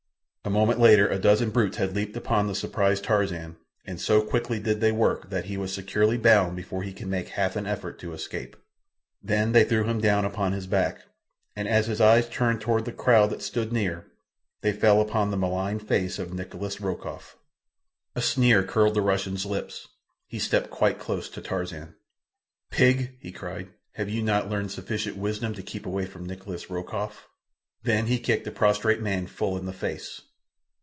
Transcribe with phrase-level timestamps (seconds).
[0.43, 4.59] A moment later a dozen brutes had leaped upon the surprised Tarzan, and so quickly
[4.59, 7.99] did they work that he was securely bound before he could make half an effort
[7.99, 8.57] to escape.
[9.21, 11.01] Then they threw him down upon his back,
[11.55, 14.07] and as his eyes turned toward the crowd that stood near,
[14.61, 17.37] they fell upon the malign face of Nikolas Rokoff.
[18.15, 19.89] A sneer curled the Russian's lips.
[20.25, 21.93] He stepped quite close to Tarzan.
[22.71, 23.69] "Pig!" he cried.
[23.93, 27.27] "Have you not learned sufficient wisdom to keep away from Nikolas Rokoff?"
[27.83, 30.21] Then he kicked the prostrate man full in the face.